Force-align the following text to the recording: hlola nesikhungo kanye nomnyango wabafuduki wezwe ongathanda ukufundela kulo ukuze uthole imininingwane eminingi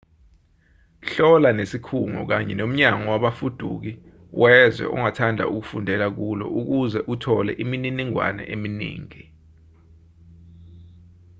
hlola 1.09 1.49
nesikhungo 1.57 2.21
kanye 2.29 2.53
nomnyango 2.57 3.07
wabafuduki 3.13 3.91
wezwe 4.41 4.85
ongathanda 4.95 5.43
ukufundela 5.51 6.07
kulo 6.17 6.45
ukuze 6.59 6.99
uthole 7.13 7.51
imininingwane 7.63 8.43
eminingi 8.53 9.23